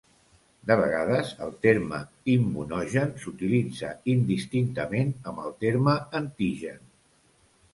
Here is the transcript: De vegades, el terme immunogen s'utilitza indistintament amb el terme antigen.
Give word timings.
De 0.69 0.75
vegades, 0.79 1.33
el 1.47 1.51
terme 1.65 1.99
immunogen 2.35 3.13
s'utilitza 3.25 3.93
indistintament 4.15 5.13
amb 5.33 5.45
el 5.45 5.55
terme 5.67 5.97
antigen. 6.23 6.83